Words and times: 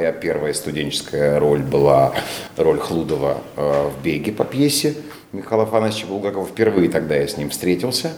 моя 0.00 0.12
первая 0.12 0.54
студенческая 0.54 1.38
роль 1.38 1.60
была 1.60 2.14
роль 2.56 2.78
Хлудова 2.78 3.36
э, 3.54 3.90
в 3.90 4.02
«Беге» 4.02 4.32
по 4.32 4.46
пьесе 4.46 4.94
Михаила 5.32 5.64
Афанасьевича 5.64 6.06
Булгакова. 6.06 6.46
Впервые 6.46 6.88
тогда 6.88 7.16
я 7.16 7.28
с 7.28 7.36
ним 7.36 7.50
встретился. 7.50 8.12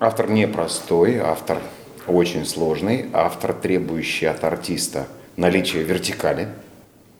Автор 0.00 0.30
непростой, 0.30 1.18
автор 1.18 1.58
очень 2.06 2.46
сложный, 2.46 3.04
автор, 3.12 3.52
требующий 3.52 4.24
от 4.24 4.42
артиста 4.44 5.08
наличия 5.36 5.82
вертикали, 5.82 6.48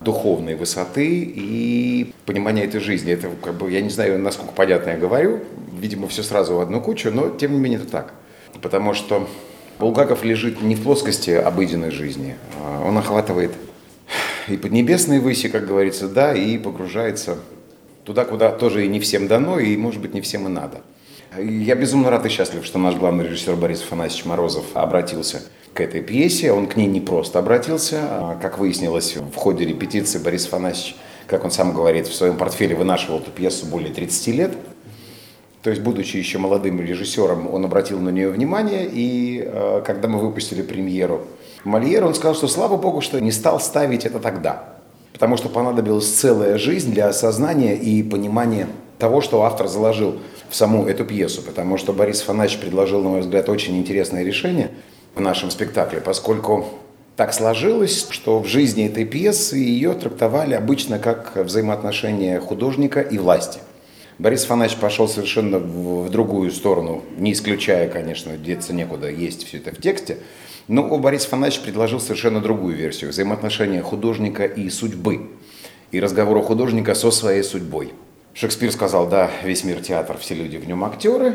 духовной 0.01 0.55
высоты 0.55 1.07
и 1.07 2.15
понимания 2.25 2.65
этой 2.65 2.81
жизни. 2.81 3.13
Это, 3.13 3.29
как 3.43 3.53
бы, 3.53 3.71
я 3.71 3.83
не 3.83 3.91
знаю, 3.91 4.19
насколько 4.19 4.53
понятно 4.53 4.93
я 4.93 4.97
говорю, 4.97 5.41
видимо, 5.79 6.09
все 6.09 6.23
сразу 6.23 6.55
в 6.55 6.61
одну 6.61 6.81
кучу, 6.81 7.11
но 7.11 7.29
тем 7.29 7.53
не 7.53 7.59
менее 7.59 7.81
это 7.81 7.91
так. 7.91 8.15
Потому 8.63 8.95
что 8.95 9.29
Булгаков 9.83 10.23
лежит 10.23 10.63
не 10.63 10.77
в 10.77 10.83
плоскости 10.85 11.31
обыденной 11.31 11.91
жизни, 11.91 12.37
а 12.61 12.85
он 12.87 12.97
охватывает 12.99 13.51
и 14.47 14.57
поднебесные 14.57 15.19
выси, 15.19 15.49
как 15.49 15.67
говорится, 15.67 16.09
да, 16.09 16.33
и 16.35 16.57
погружается 16.57 17.39
туда, 18.05 18.25
куда 18.25 18.53
тоже 18.53 18.85
и 18.85 18.89
не 18.89 19.01
всем 19.01 19.27
дано, 19.27 19.59
и, 19.59 19.77
может 19.77 20.01
быть, 20.01 20.15
не 20.15 20.21
всем 20.21 20.47
и 20.47 20.51
надо. 20.51 20.83
Я 21.37 21.75
безумно 21.75 22.11
рад 22.11 22.25
и 22.27 22.29
счастлив, 22.29 22.65
что 22.65 22.79
наш 22.79 22.95
главный 22.95 23.27
режиссер 23.27 23.57
Борис 23.57 23.83
Афанасьевич 23.83 24.25
Морозов 24.25 24.67
обратился 24.75 25.43
к 25.75 25.81
этой 25.81 26.01
пьесе. 26.01 26.53
Он 26.53 26.69
к 26.69 26.77
ней 26.77 26.87
не 26.87 27.01
просто 27.01 27.41
обратился, 27.41 28.03
а, 28.03 28.39
как 28.41 28.59
выяснилось 28.59 29.17
в 29.17 29.35
ходе 29.35 29.65
репетиции 29.65 30.21
Борис 30.21 30.47
Афанасьевич, 30.47 30.95
как 31.27 31.45
он 31.45 31.51
сам 31.51 31.73
говорит, 31.73 32.07
в 32.07 32.15
своем 32.15 32.37
портфеле 32.37 32.77
вынашивал 32.77 33.19
эту 33.19 33.33
пьесу 33.33 33.67
более 33.67 33.93
30 33.93 34.27
лет. 34.29 34.53
То 35.63 35.71
есть, 35.71 35.81
будучи 35.81 36.17
еще 36.17 36.39
молодым 36.39 36.81
режиссером, 36.81 37.53
он 37.53 37.65
обратил 37.65 38.01
на 38.01 38.09
нее 38.09 38.31
внимание, 38.31 38.89
и 38.93 39.43
э, 39.47 39.83
когда 39.87 40.09
мы 40.09 40.19
выпустили 40.19 40.61
премьеру 40.61 41.23
Мольера, 41.63 42.07
он 42.07 42.15
сказал, 42.15 42.35
что 42.35 42.49
слава 42.49 42.77
богу, 42.77 43.01
что 43.01 43.21
не 43.21 43.31
стал 43.31 43.61
ставить 43.61 44.05
это 44.05 44.19
тогда, 44.19 44.75
потому 45.13 45.37
что 45.37 45.49
понадобилась 45.49 46.09
целая 46.09 46.59
жизнь 46.59 46.93
для 46.93 47.07
осознания 47.07 47.77
и 47.77 48.03
понимания 48.03 48.67
того, 48.99 49.21
что 49.21 49.45
автор 49.45 49.69
заложил 49.69 50.17
в 50.51 50.57
саму 50.57 50.87
эту 50.87 51.05
пьесу, 51.05 51.43
потому 51.43 51.79
что 51.79 51.93
Борис 51.93 52.23
Фанач 52.23 52.59
предложил, 52.59 53.01
на 53.01 53.11
мой 53.11 53.21
взгляд, 53.21 53.49
очень 53.49 53.79
интересное 53.79 54.25
решение 54.25 54.73
в 55.15 55.21
нашем 55.21 55.53
спектакле, 55.53 56.01
поскольку 56.01 56.65
так 57.15 57.33
сложилось, 57.33 58.09
что 58.11 58.41
в 58.41 58.49
жизни 58.49 58.87
этой 58.87 59.05
пьесы 59.05 59.59
ее 59.59 59.93
трактовали 59.93 60.55
обычно 60.55 60.99
как 60.99 61.37
взаимоотношения 61.37 62.41
художника 62.41 63.01
и 63.01 63.17
власти– 63.17 63.61
Борис 64.23 64.45
Фанач 64.45 64.77
пошел 64.77 65.09
совершенно 65.09 65.59
в, 65.59 66.07
в 66.07 66.09
другую 66.09 66.53
сторону, 66.53 67.03
не 67.17 67.33
исключая, 67.33 67.89
конечно, 67.89 68.37
деться 68.37 68.73
некуда, 68.73 69.11
есть 69.11 69.45
все 69.45 69.57
это 69.57 69.75
в 69.75 69.79
тексте. 69.79 70.19
Но 70.69 70.97
Борис 70.97 71.25
Фанач 71.25 71.59
предложил 71.59 71.99
совершенно 71.99 72.41
другую 72.41 72.77
версию 72.77 73.11
взаимоотношения 73.11 73.83
художника 73.83 74.45
и 74.45 74.71
судьбы. 74.71 75.29
И 75.91 75.99
разговора 75.99 76.41
художника 76.41 76.95
со 76.95 77.11
своей 77.11 77.43
судьбой. 77.43 77.95
Шекспир 78.33 78.71
сказал, 78.71 79.09
да, 79.09 79.29
весь 79.43 79.65
мир 79.65 79.81
театр, 79.81 80.17
все 80.19 80.35
люди 80.35 80.57
в 80.57 80.69
нем 80.69 80.85
актеры. 80.85 81.35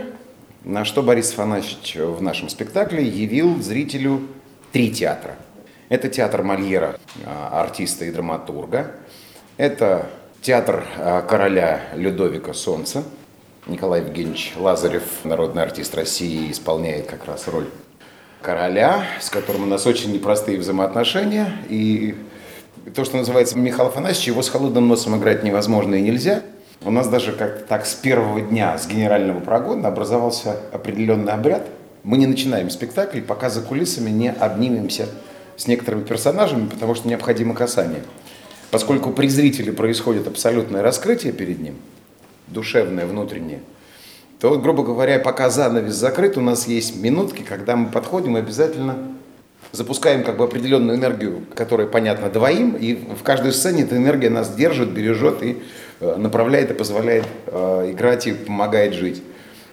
На 0.64 0.86
что 0.86 1.04
Борис 1.04 1.32
Фанач 1.32 1.94
в 1.94 2.22
нашем 2.22 2.48
спектакле 2.48 3.06
явил 3.06 3.62
зрителю 3.62 4.22
три 4.72 4.94
театра. 4.94 5.36
Это 5.90 6.08
театр 6.08 6.42
Мольера, 6.42 6.98
а, 7.26 7.64
артиста 7.64 8.06
и 8.06 8.12
драматурга. 8.12 8.94
Это 9.58 10.10
Театр 10.42 10.86
а, 10.98 11.22
короля 11.24 11.82
Людовика 11.96 12.54
Солнца. 12.54 13.04
Николай 13.66 14.02
Евгеньевич 14.02 14.54
Лазарев, 14.56 15.04
народный 15.24 15.64
артист 15.64 15.94
России, 15.96 16.52
исполняет 16.52 17.08
как 17.08 17.26
раз 17.26 17.48
роль 17.48 17.68
короля, 18.42 19.04
с 19.20 19.30
которым 19.30 19.64
у 19.64 19.66
нас 19.66 19.86
очень 19.86 20.14
непростые 20.14 20.58
взаимоотношения. 20.60 21.52
И 21.70 22.16
то, 22.96 23.04
что 23.04 23.18
называется 23.18 23.58
Михаил 23.58 23.90
Афанасьевич, 23.90 24.28
его 24.28 24.42
с 24.42 24.50
холодным 24.50 24.88
носом 24.88 25.18
играть 25.18 25.44
невозможно 25.44 25.96
и 25.96 26.02
нельзя. 26.02 26.44
У 26.82 26.92
нас 26.92 27.08
даже 27.10 27.34
как 27.34 27.66
так 27.66 27.86
с 27.86 27.96
первого 27.96 28.40
дня, 28.40 28.78
с 28.78 28.88
генерального 28.88 29.40
прогона 29.40 29.90
образовался 29.90 30.58
определенный 30.72 31.34
обряд. 31.34 31.64
Мы 32.04 32.18
не 32.18 32.28
начинаем 32.28 32.70
спектакль, 32.70 33.22
пока 33.22 33.50
за 33.50 33.62
кулисами 33.62 34.12
не 34.12 34.32
обнимемся 34.32 35.08
с 35.58 35.68
некоторыми 35.68 36.04
персонажами, 36.04 36.70
потому 36.70 36.96
что 36.96 37.10
необходимо 37.10 37.56
касание. 37.56 38.04
Поскольку 38.72 39.12
при 39.12 39.28
зрителе 39.28 39.72
происходит 39.72 40.28
абсолютное 40.28 40.82
раскрытие 40.82 41.32
перед 41.32 41.60
ним, 41.60 41.76
душевное, 42.48 43.06
внутреннее, 43.06 43.62
то, 44.40 44.58
грубо 44.60 44.84
говоря, 44.84 45.20
пока 45.20 45.50
занавес 45.50 45.96
закрыт, 45.96 46.38
у 46.38 46.42
нас 46.42 46.68
есть 46.68 46.96
минутки, 46.96 47.44
когда 47.48 47.76
мы 47.76 47.90
подходим 47.90 48.38
и 48.38 48.40
обязательно 48.40 48.98
запускаем 49.72 50.24
как 50.24 50.38
бы 50.38 50.44
определенную 50.44 50.98
энергию, 50.98 51.44
которая 51.56 51.88
понятна 51.88 52.30
двоим, 52.30 52.76
и 52.76 52.94
в 52.94 53.24
каждой 53.24 53.52
сцене 53.52 53.84
эта 53.84 53.98
энергия 53.98 54.30
нас 54.30 54.54
держит, 54.54 54.90
бережет 54.90 55.42
и 55.44 55.62
э, 56.00 56.16
направляет 56.16 56.72
и 56.72 56.74
позволяет 56.74 57.26
э, 57.48 57.92
играть 57.92 58.28
и 58.28 58.34
помогает 58.34 58.94
жить 58.94 59.22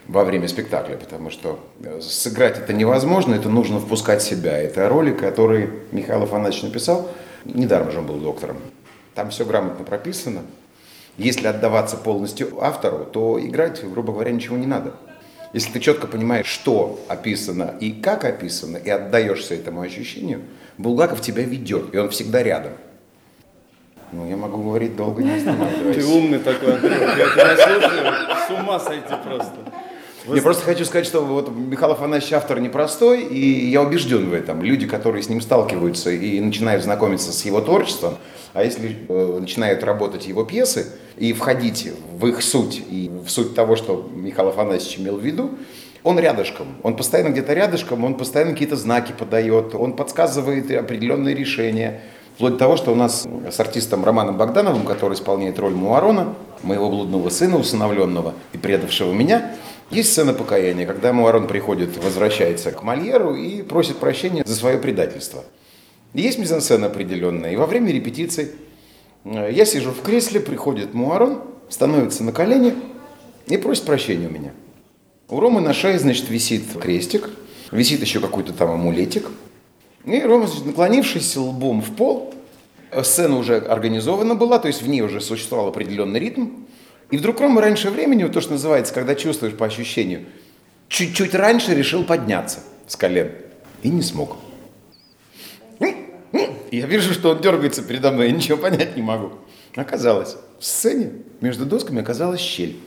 во 0.09 0.25
время 0.25 0.49
спектакля, 0.49 0.97
потому 0.97 1.31
что 1.31 1.59
э, 1.83 2.01
сыграть 2.01 2.59
это 2.59 2.73
невозможно, 2.73 3.35
это 3.35 3.49
нужно 3.49 3.81
впускать 3.81 4.23
себя. 4.23 4.59
Это 4.59 4.89
роли, 4.89 5.13
которые 5.13 5.71
Михаил 5.93 6.23
Афанасьевич 6.23 6.65
написал, 6.65 7.11
недаром 7.45 7.91
же 7.91 7.99
он 7.99 8.07
был 8.07 8.17
доктором. 8.17 8.57
Там 9.15 9.31
все 9.31 9.45
грамотно 9.45 9.85
прописано. 9.85 10.43
Если 11.17 11.47
отдаваться 11.47 11.97
полностью 11.97 12.63
автору, 12.63 13.05
то 13.05 13.39
играть, 13.41 13.89
грубо 13.89 14.13
говоря, 14.13 14.33
ничего 14.33 14.57
не 14.57 14.67
надо. 14.67 14.95
Если 15.53 15.71
ты 15.71 15.79
четко 15.79 16.09
понимаешь, 16.09 16.47
что 16.47 16.99
описано 17.07 17.77
и 17.81 17.93
как 17.93 18.25
описано, 18.25 18.77
и 18.77 18.91
отдаешься 18.91 19.55
этому 19.55 19.83
ощущению, 19.83 20.43
Булгаков 20.79 21.21
тебя 21.21 21.45
ведет, 21.45 21.95
и 21.95 21.99
он 21.99 22.11
всегда 22.11 22.43
рядом. 22.43 22.73
Ну, 24.11 24.29
я 24.29 24.37
могу 24.37 24.63
говорить 24.63 24.97
долго, 24.97 25.23
не 25.23 25.37
останавливаясь. 25.37 25.97
Ты 26.05 26.05
умный 26.05 26.39
такой, 26.41 26.75
Андрей. 26.75 26.99
Я 27.01 27.31
тебя 27.35 27.57
слушаю, 27.57 28.13
с 28.47 28.51
ума 28.51 28.81
сойти 28.81 29.15
просто. 29.25 29.55
Вы... 30.27 30.37
Я 30.37 30.43
просто 30.43 30.65
хочу 30.65 30.87
сказать, 30.87 31.07
что 31.07 31.23
вот 31.23 31.51
Михаил 31.55 31.93
Афанасьевич 31.93 32.33
автор 32.33 32.59
непростой, 32.59 33.25
и 33.25 33.69
я 33.69 33.83
убежден 33.83 34.31
в 34.31 34.33
этом. 34.33 34.63
Люди, 34.63 34.87
которые 34.87 35.23
с 35.23 35.29
ним 35.29 35.43
сталкиваются 35.43 36.11
и 36.11 36.41
начинают 36.41 36.83
знакомиться 36.83 37.31
с 37.31 37.45
его 37.45 37.61
творчеством, 37.61 38.17
а 38.55 38.65
если 38.65 38.97
э, 39.07 39.39
начинают 39.41 39.85
работать 39.85 40.27
его 40.27 40.45
пьесы 40.45 40.93
и 41.19 41.35
входить 41.35 41.91
в 42.13 42.27
их 42.27 42.41
суть, 42.41 42.83
и 42.89 43.11
в 43.25 43.29
суть 43.29 43.55
того, 43.55 43.77
что 43.77 44.11
Михаил 44.15 44.49
Афанасьевич 44.49 44.99
имел 44.99 45.17
в 45.17 45.21
виду, 45.23 45.51
он 46.03 46.19
рядышком, 46.19 46.69
он 46.83 46.97
постоянно 46.97 47.31
где-то 47.31 47.53
рядышком, 47.53 48.03
он 48.05 48.15
постоянно 48.15 48.53
какие-то 48.53 48.77
знаки 48.77 49.13
подает, 49.13 49.75
он 49.75 49.95
подсказывает 49.95 50.71
определенные 50.71 51.35
решения. 51.35 52.01
Вплоть 52.37 52.55
до 52.55 52.59
того, 52.59 52.77
что 52.77 52.93
у 52.93 52.95
нас 52.95 53.27
с 53.51 53.61
артистом 53.61 54.05
Романом 54.05 54.37
Богдановым, 54.39 54.85
который 54.87 55.15
исполняет 55.15 55.59
роль 55.59 55.75
Муарона, 55.75 56.35
моего 56.63 56.89
блудного 56.89 57.29
сына, 57.29 57.59
усыновленного 57.59 58.35
и 58.53 58.59
предавшего 58.59 59.13
меня, 59.13 59.53
есть 59.91 60.13
сцена 60.13 60.33
покаяния, 60.33 60.87
когда 60.87 61.13
Муарон 61.13 61.47
приходит, 61.47 62.03
возвращается 62.03 62.73
к 62.73 62.83
Мольеру 62.83 63.35
и 63.35 63.63
просит 63.63 63.99
прощения 63.99 64.43
за 64.45 64.55
свое 64.55 64.79
предательство. 64.79 65.45
Есть 66.15 66.39
мизансцена 66.39 66.87
определенная. 66.87 67.53
И 67.53 67.57
во 67.57 67.67
время 67.67 67.93
репетиций 67.93 68.53
э, 69.25 69.51
я 69.53 69.65
сижу 69.65 69.91
в 69.91 70.01
кресле, 70.03 70.41
приходит 70.41 70.95
Муарон, 70.95 71.43
становится 71.69 72.25
на 72.25 72.33
колени 72.33 72.75
и 73.47 73.57
просит 73.57 73.85
прощения 73.85 74.29
у 74.29 74.31
меня. 74.31 74.53
У 75.29 75.41
Ромы 75.41 75.61
на 75.61 75.75
шее, 75.75 75.99
значит, 75.99 76.29
висит 76.31 76.63
крестик, 76.81 77.31
висит 77.71 78.01
еще 78.01 78.21
какой-то 78.21 78.53
там 78.53 78.71
амулетик. 78.71 79.29
И 80.05 80.21
Рома, 80.21 80.47
значит, 80.47 80.67
наклонившись 80.67 81.37
лбом 81.37 81.83
в 81.83 81.95
пол, 81.97 82.35
э, 82.91 83.03
сцена 83.03 83.37
уже 83.37 83.59
организована 83.59 84.35
была, 84.35 84.59
то 84.59 84.69
есть 84.69 84.83
в 84.83 84.89
ней 84.89 85.03
уже 85.03 85.21
существовал 85.21 85.69
определенный 85.69 86.21
ритм, 86.21 86.64
и 87.15 87.17
вдруг 87.17 87.39
Рома 87.39 87.61
раньше 87.61 87.91
времени, 87.91 88.25
вот 88.25 88.33
то, 88.33 88.41
что 88.41 88.55
называется, 88.55 88.93
когда 88.93 89.15
чувствуешь 89.15 89.55
по 89.55 89.67
ощущению, 89.67 90.25
чуть-чуть 90.89 91.33
раньше 91.33 91.73
решил 91.73 92.03
подняться 92.03 92.59
с 92.89 92.97
колен. 92.97 93.31
И 93.85 93.89
не 93.89 94.03
смог. 94.03 94.37
Я 95.81 96.87
вижу, 96.87 97.15
что 97.15 97.31
он 97.31 97.41
дергается 97.41 97.85
передо 97.85 98.11
мной, 98.11 98.31
я 98.31 98.33
ничего 98.33 98.59
понять 98.59 98.97
не 98.97 99.03
могу. 99.03 99.31
Оказалось, 99.77 100.37
в 100.59 100.65
сцене 100.65 101.13
между 101.41 101.67
досками 101.67 102.01
оказалась 102.01 102.41
щель. 102.41 102.81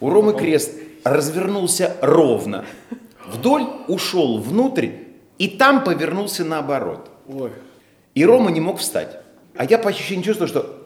У 0.00 0.10
Ромы 0.10 0.34
крест 0.34 0.72
развернулся 1.04 1.96
ровно. 2.00 2.64
Вдоль 3.24 3.68
ушел 3.86 4.38
внутрь 4.38 4.88
и 5.38 5.46
там 5.46 5.84
повернулся 5.84 6.44
наоборот. 6.44 7.08
И 8.16 8.24
Рома 8.24 8.50
не 8.50 8.58
мог 8.58 8.80
встать. 8.80 9.20
А 9.54 9.64
я 9.64 9.78
по 9.78 9.90
ощущению 9.90 10.24
чувствую, 10.24 10.48
что 10.48 10.77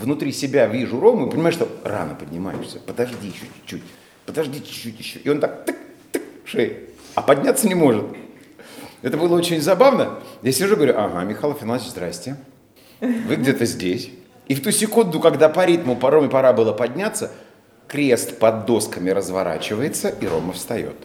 внутри 0.00 0.32
себя 0.32 0.66
вижу 0.66 1.00
Рому 1.00 1.26
и 1.26 1.30
понимаю, 1.30 1.52
что 1.52 1.68
рано 1.84 2.14
поднимаешься, 2.14 2.80
подожди 2.80 3.28
еще 3.28 3.46
чуть-чуть, 3.56 3.82
подожди 4.26 4.60
чуть-чуть 4.60 4.98
еще. 4.98 5.18
И 5.20 5.28
он 5.28 5.40
так 5.40 5.66
тык-тык 5.66 6.22
шеи, 6.44 6.88
а 7.14 7.22
подняться 7.22 7.68
не 7.68 7.74
может. 7.74 8.04
Это 9.02 9.16
было 9.16 9.36
очень 9.36 9.60
забавно. 9.60 10.18
Я 10.42 10.52
сижу 10.52 10.74
и 10.74 10.76
говорю, 10.76 10.94
ага, 10.96 11.22
Михаил 11.22 11.52
Афанасьевич, 11.52 11.92
здрасте. 11.92 12.36
Вы 13.00 13.36
где-то 13.36 13.64
здесь. 13.64 14.10
И 14.48 14.54
в 14.54 14.62
ту 14.62 14.72
секунду, 14.72 15.20
когда 15.20 15.48
по 15.48 15.64
ритму 15.64 15.94
по 15.94 16.10
Роме 16.10 16.28
пора 16.28 16.52
было 16.52 16.72
подняться, 16.72 17.30
крест 17.86 18.38
под 18.38 18.66
досками 18.66 19.10
разворачивается, 19.10 20.08
и 20.08 20.26
Рома 20.26 20.52
встает. 20.52 20.96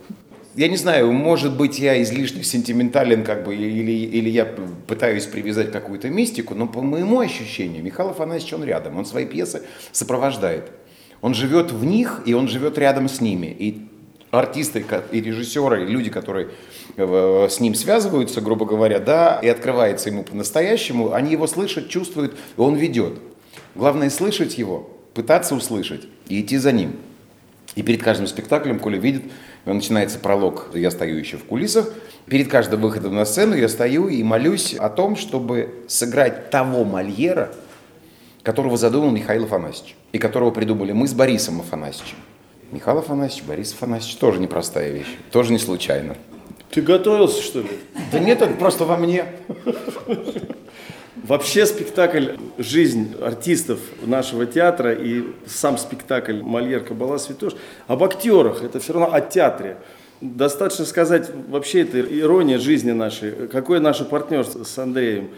Я 0.55 0.67
не 0.67 0.77
знаю, 0.77 1.11
может 1.11 1.57
быть, 1.57 1.79
я 1.79 2.01
излишне 2.03 2.43
сентиментален, 2.43 3.23
как 3.23 3.43
бы, 3.43 3.55
или, 3.55 3.91
или 3.91 4.29
я 4.29 4.45
пытаюсь 4.45 5.25
привязать 5.25 5.71
какую-то 5.71 6.09
мистику, 6.09 6.53
но 6.53 6.67
по 6.67 6.81
моему 6.81 7.19
ощущению, 7.19 7.83
Михаил 7.83 8.09
Афанасьевич, 8.09 8.53
он 8.53 8.63
рядом, 8.63 8.97
он 8.97 9.05
свои 9.05 9.25
пьесы 9.25 9.63
сопровождает. 9.91 10.71
Он 11.21 11.33
живет 11.33 11.71
в 11.71 11.83
них, 11.85 12.21
и 12.25 12.33
он 12.33 12.47
живет 12.47 12.77
рядом 12.77 13.09
с 13.09 13.21
ними. 13.21 13.47
И 13.47 13.87
артисты 14.29 14.85
и 15.11 15.21
режиссеры, 15.21 15.85
и 15.85 15.87
люди, 15.87 16.09
которые 16.09 16.49
э, 16.97 17.47
с 17.49 17.59
ним 17.59 17.75
связываются, 17.75 18.41
грубо 18.41 18.65
говоря, 18.65 18.99
да, 18.99 19.39
и 19.41 19.47
открывается 19.47 20.09
ему 20.09 20.23
по-настоящему, 20.23 21.13
они 21.13 21.31
его 21.31 21.47
слышат, 21.47 21.89
чувствуют, 21.89 22.33
и 22.33 22.61
он 22.61 22.75
ведет. 22.75 23.19
Главное 23.75 24.09
слышать 24.09 24.57
его, 24.57 24.89
пытаться 25.13 25.55
услышать 25.55 26.03
и 26.27 26.41
идти 26.41 26.57
за 26.57 26.71
ним. 26.71 26.93
И 27.75 27.81
перед 27.81 28.03
каждым 28.03 28.27
спектаклем 28.27 28.79
Коля 28.79 28.99
видит, 28.99 29.23
начинается 29.71 30.19
пролог, 30.19 30.67
я 30.73 30.91
стою 30.91 31.17
еще 31.17 31.37
в 31.37 31.45
кулисах, 31.45 31.93
перед 32.25 32.49
каждым 32.49 32.81
выходом 32.81 33.15
на 33.15 33.25
сцену 33.25 33.55
я 33.55 33.69
стою 33.69 34.09
и 34.09 34.21
молюсь 34.23 34.73
о 34.73 34.89
том, 34.89 35.15
чтобы 35.15 35.85
сыграть 35.87 36.49
того 36.49 36.83
Мольера, 36.83 37.53
которого 38.41 38.75
задумал 38.75 39.11
Михаил 39.11 39.45
Афанасьевич, 39.45 39.95
и 40.11 40.17
которого 40.17 40.51
придумали 40.51 40.91
мы 40.91 41.07
с 41.07 41.13
Борисом 41.13 41.61
Афанасьевичем. 41.61 42.17
Михаил 42.71 42.97
Афанасьевич, 42.97 43.45
Борис 43.47 43.73
Афанасьевич, 43.73 44.17
тоже 44.17 44.39
непростая 44.39 44.91
вещь, 44.91 45.17
тоже 45.31 45.53
не 45.53 45.59
случайно. 45.59 46.17
Ты 46.71 46.81
готовился, 46.81 47.41
что 47.41 47.61
ли? 47.61 47.69
Да 48.11 48.19
нет, 48.19 48.41
это 48.41 48.55
просто 48.55 48.85
во 48.85 48.97
мне. 48.97 49.25
Вообще 51.15 51.67
спектакль 51.67 52.29
«Жизнь 52.57 53.15
артистов 53.21 53.79
нашего 54.01 54.47
театра» 54.47 54.93
и 54.93 55.23
сам 55.45 55.77
спектакль 55.77 56.41
«Мольер 56.41 56.83
Кабала 56.83 57.17
Святош» 57.17 57.53
об 57.87 58.03
актерах, 58.03 58.63
это 58.63 58.79
все 58.79 58.93
равно 58.93 59.13
о 59.13 59.21
театре. 59.21 59.77
Достаточно 60.21 60.85
сказать, 60.85 61.29
вообще 61.49 61.81
это 61.81 61.99
ирония 61.99 62.57
жизни 62.57 62.91
нашей. 62.91 63.47
Какое 63.47 63.79
наше 63.79 64.05
партнерство 64.05 64.63
с 64.63 64.77
Андреем? 64.79 65.29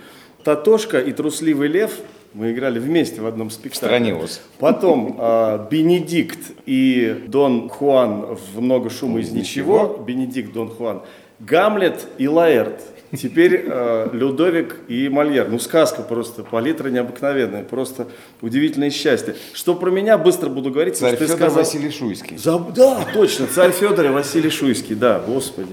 Татошка 0.45 0.99
и 0.99 1.11
Трусливый 1.11 1.67
Лев 1.67 1.91
мы 2.33 2.51
играли 2.51 2.79
вместе 2.79 3.19
в 3.19 3.25
одном 3.25 3.49
спектакле. 3.49 3.87
Странилось. 3.87 4.41
Потом 4.59 5.17
э, 5.19 5.67
Бенедикт 5.71 6.39
и 6.65 7.23
Дон 7.27 7.67
Хуан 7.67 8.35
в 8.35 8.61
«Много 8.61 8.89
шума 8.89 9.19
из 9.19 9.31
ничего». 9.31 9.79
ничего. 9.79 10.03
Бенедикт, 10.05 10.53
Дон 10.53 10.69
Хуан. 10.69 11.01
Гамлет 11.39 12.07
и 12.17 12.27
Лаэрт. 12.27 12.81
Теперь 13.11 13.65
э, 13.65 14.09
Людовик 14.13 14.77
и 14.87 15.09
Мольер. 15.09 15.47
Ну, 15.49 15.59
сказка 15.59 16.01
просто, 16.01 16.43
палитра 16.43 16.89
необыкновенная, 16.89 17.63
просто 17.63 18.07
удивительное 18.41 18.89
счастье. 18.89 19.35
Что 19.53 19.75
про 19.75 19.91
меня 19.91 20.17
быстро 20.17 20.49
буду 20.49 20.71
говорить. 20.71 20.97
Царь 20.97 21.15
Федор 21.15 21.37
сказал... 21.37 21.57
Василий 21.57 21.91
Шуйский. 21.91 22.37
За... 22.37 22.59
Да, 22.59 23.05
точно, 23.13 23.47
царь 23.47 23.71
Федор 23.71 24.05
и 24.05 24.09
Василий 24.09 24.49
Шуйский, 24.49 24.95
да, 24.95 25.19
господи. 25.19 25.71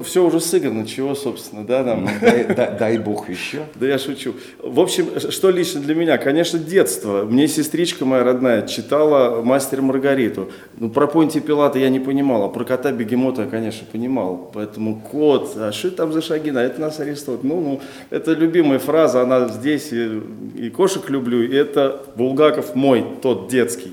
Все 0.00 0.24
уже 0.24 0.40
сыграно, 0.40 0.86
чего, 0.86 1.14
собственно, 1.14 1.66
да, 1.66 1.84
нам. 1.84 2.04
Ну, 2.04 2.10
дай, 2.20 2.44
дай, 2.44 2.78
дай 2.78 2.98
бог 2.98 3.28
еще. 3.28 3.64
Да 3.74 3.86
я 3.86 3.98
шучу. 3.98 4.34
В 4.58 4.80
общем, 4.80 5.20
что 5.30 5.50
лично 5.50 5.82
для 5.82 5.94
меня? 5.94 6.16
Конечно, 6.16 6.58
детство. 6.58 7.24
Мне 7.24 7.46
сестричка 7.46 8.06
моя 8.06 8.24
родная 8.24 8.66
читала 8.66 9.42
«Мастер 9.42 9.82
Маргариту». 9.82 10.50
Ну, 10.78 10.88
про 10.88 11.06
Понтия 11.06 11.42
Пилата 11.42 11.78
я 11.78 11.90
не 11.90 12.00
понимал, 12.00 12.44
а 12.44 12.48
про 12.48 12.64
кота 12.64 12.90
Бегемота 12.90 13.42
я, 13.42 13.48
конечно, 13.48 13.86
понимал. 13.90 14.50
Поэтому 14.54 14.98
кот, 14.98 15.52
а 15.56 15.72
что 15.72 15.90
там 15.90 16.12
за 16.12 16.22
шаги? 16.22 16.50
На 16.50 16.64
это 16.64 16.80
нас 16.80 16.98
арестуют. 16.98 17.44
Ну, 17.44 17.60
ну, 17.60 17.80
это 18.08 18.32
любимая 18.32 18.78
фраза, 18.78 19.20
она 19.20 19.48
здесь, 19.48 19.92
и, 19.92 20.22
и 20.56 20.70
кошек 20.70 21.08
люблю, 21.10 21.42
и 21.42 21.54
это 21.54 22.02
Булгаков 22.16 22.74
мой, 22.74 23.04
тот 23.20 23.48
детский. 23.48 23.92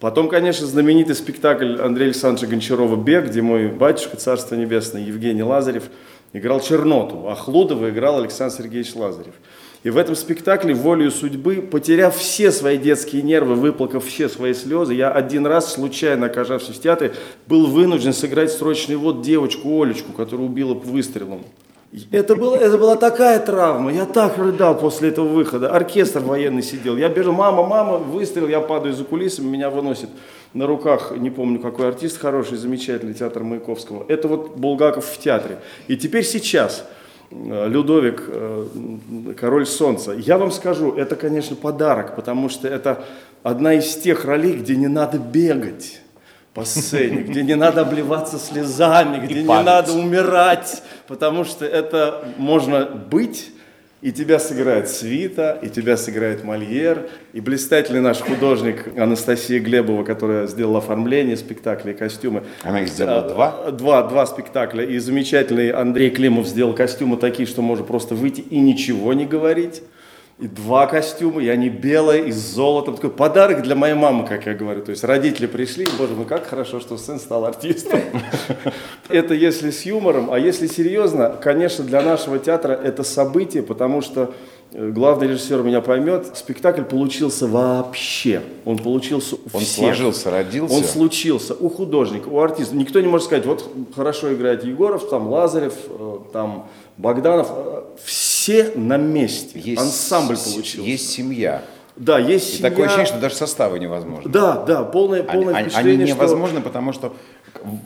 Потом, 0.00 0.30
конечно, 0.30 0.66
знаменитый 0.66 1.14
спектакль 1.14 1.78
Андрея 1.78 2.08
Александровича 2.08 2.50
Гончарова 2.50 2.96
«Бег», 2.96 3.26
где 3.26 3.42
мой 3.42 3.68
батюшка, 3.68 4.16
Царство 4.16 4.54
Небесное, 4.54 5.02
Евгений 5.02 5.42
Лазарев, 5.42 5.84
играл 6.32 6.60
Черноту, 6.60 7.28
а 7.28 7.34
Хлудова 7.34 7.90
играл 7.90 8.18
Александр 8.18 8.56
Сергеевич 8.56 8.94
Лазарев. 8.94 9.34
И 9.82 9.90
в 9.90 9.98
этом 9.98 10.16
спектакле 10.16 10.72
волею 10.72 11.10
судьбы, 11.10 11.56
потеряв 11.56 12.16
все 12.16 12.50
свои 12.50 12.78
детские 12.78 13.20
нервы, 13.20 13.56
выплакав 13.56 14.06
все 14.06 14.30
свои 14.30 14.54
слезы, 14.54 14.94
я 14.94 15.10
один 15.10 15.46
раз, 15.46 15.74
случайно 15.74 16.26
оказавшись 16.26 16.76
в 16.76 16.80
театре, 16.80 17.12
был 17.46 17.66
вынужден 17.66 18.14
сыграть 18.14 18.50
срочный 18.50 18.96
вот 18.96 19.20
девочку 19.20 19.82
Олечку, 19.82 20.12
которую 20.12 20.48
убила 20.48 20.72
выстрелом. 20.72 21.44
Это, 22.12 22.36
было, 22.36 22.54
это 22.54 22.78
была 22.78 22.94
такая 22.94 23.40
травма, 23.40 23.92
я 23.92 24.06
так 24.06 24.38
рыдал 24.38 24.78
после 24.78 25.08
этого 25.08 25.26
выхода. 25.26 25.74
Оркестр 25.74 26.20
военный 26.20 26.62
сидел, 26.62 26.96
я 26.96 27.08
бежу, 27.08 27.32
мама, 27.32 27.66
мама, 27.66 27.98
выстрел, 27.98 28.46
я 28.46 28.60
падаю 28.60 28.94
за 28.94 29.02
кулисами, 29.02 29.48
меня 29.48 29.70
выносит 29.70 30.08
на 30.54 30.68
руках, 30.68 31.12
не 31.16 31.30
помню 31.30 31.58
какой 31.58 31.88
артист 31.88 32.18
хороший, 32.18 32.58
замечательный, 32.58 33.14
театр 33.14 33.42
Маяковского. 33.42 34.04
Это 34.06 34.28
вот 34.28 34.56
Булгаков 34.56 35.04
в 35.04 35.18
театре. 35.18 35.58
И 35.88 35.96
теперь 35.96 36.24
сейчас, 36.24 36.86
э, 37.32 37.68
Людовик, 37.68 38.22
э, 38.24 38.66
Король 39.36 39.66
Солнца. 39.66 40.12
Я 40.12 40.38
вам 40.38 40.52
скажу, 40.52 40.92
это, 40.92 41.16
конечно, 41.16 41.56
подарок, 41.56 42.14
потому 42.14 42.48
что 42.48 42.68
это 42.68 43.04
одна 43.42 43.74
из 43.74 43.96
тех 43.96 44.24
ролей, 44.24 44.52
где 44.52 44.76
не 44.76 44.88
надо 44.88 45.18
бегать 45.18 46.00
по 46.54 46.64
сцене, 46.64 47.22
где 47.22 47.42
не 47.42 47.54
надо 47.54 47.82
обливаться 47.82 48.38
слезами, 48.38 49.24
где 49.24 49.42
не 49.42 49.62
надо 49.62 49.92
умирать, 49.92 50.82
потому 51.06 51.44
что 51.44 51.64
это 51.64 52.24
можно 52.38 52.86
быть, 52.86 53.50
и 54.02 54.12
тебя 54.12 54.38
сыграет 54.38 54.88
Свита, 54.88 55.58
и 55.62 55.68
тебя 55.68 55.96
сыграет 55.96 56.42
Мольер, 56.42 57.10
и 57.34 57.40
блистательный 57.40 58.00
наш 58.00 58.18
художник 58.18 58.98
Анастасия 58.98 59.60
Глебова, 59.60 60.04
которая 60.04 60.46
сделала 60.46 60.78
оформление 60.78 61.36
спектакля 61.36 61.92
и 61.92 61.94
костюмы. 61.94 62.44
Она 62.62 62.80
их 62.80 62.88
сделала 62.88 63.28
два? 63.28 63.70
Два, 63.70 64.02
два 64.02 64.26
спектакля. 64.26 64.84
И 64.84 64.98
замечательный 64.98 65.70
Андрей 65.70 66.10
Климов 66.10 66.46
сделал 66.46 66.72
костюмы 66.72 67.18
такие, 67.18 67.46
что 67.46 67.60
можно 67.60 67.84
просто 67.84 68.14
выйти 68.14 68.40
и 68.40 68.58
ничего 68.58 69.12
не 69.12 69.26
говорить 69.26 69.82
и 70.40 70.46
два 70.46 70.86
костюма, 70.86 71.42
и 71.42 71.48
они 71.48 71.68
белые, 71.68 72.28
и 72.28 72.32
с 72.32 72.54
золотом. 72.54 72.94
Такой 72.96 73.10
подарок 73.10 73.62
для 73.62 73.74
моей 73.74 73.94
мамы, 73.94 74.26
как 74.26 74.46
я 74.46 74.54
говорю. 74.54 74.82
То 74.82 74.90
есть 74.90 75.04
родители 75.04 75.46
пришли, 75.46 75.86
боже 75.98 76.14
мой, 76.14 76.24
как 76.24 76.46
хорошо, 76.46 76.80
что 76.80 76.96
сын 76.96 77.20
стал 77.20 77.44
артистом. 77.44 78.00
Это 79.10 79.34
если 79.34 79.70
с 79.70 79.82
юмором, 79.82 80.30
а 80.32 80.38
если 80.38 80.66
серьезно, 80.66 81.36
конечно, 81.42 81.84
для 81.84 82.00
нашего 82.00 82.38
театра 82.38 82.72
это 82.72 83.02
событие, 83.02 83.62
потому 83.62 84.00
что 84.00 84.32
э, 84.72 84.88
главный 84.90 85.26
режиссер 85.28 85.62
меня 85.62 85.80
поймет, 85.80 86.28
спектакль 86.34 86.84
получился 86.84 87.46
вообще. 87.46 88.40
Он 88.64 88.78
получился 88.78 89.34
у 89.34 89.38
Он 89.52 89.60
всех. 89.60 89.84
сложился, 89.84 90.30
родился. 90.30 90.74
Он 90.74 90.84
случился 90.84 91.54
у 91.54 91.68
художника, 91.68 92.28
у 92.28 92.40
артиста. 92.40 92.76
Никто 92.76 93.00
не 93.00 93.08
может 93.08 93.26
сказать, 93.26 93.44
вот 93.46 93.68
хорошо 93.94 94.32
играет 94.32 94.64
Егоров, 94.64 95.08
там 95.10 95.28
Лазарев, 95.28 95.74
э, 95.88 96.18
там 96.32 96.68
Богданов. 96.96 97.48
Э, 97.50 97.82
все 98.04 98.29
все 98.40 98.72
на 98.74 98.96
месте. 98.96 99.60
Есть, 99.60 99.82
Ансамбль 99.82 100.36
получился. 100.38 100.80
Есть 100.80 101.10
семья. 101.10 101.62
Да, 101.96 102.18
есть 102.18 102.54
и 102.54 102.56
семья. 102.56 102.70
такое 102.70 102.86
ощущение, 102.86 103.06
что 103.06 103.18
даже 103.18 103.34
составы 103.34 103.78
невозможно. 103.78 104.30
Да, 104.30 104.64
да, 104.64 104.82
полное, 104.82 105.22
полное 105.22 105.54
они, 105.54 105.68
впечатление, 105.68 106.04
Они 106.04 106.12
невозможно, 106.14 106.60
что... 106.60 106.68
потому 106.68 106.92
что, 106.94 107.12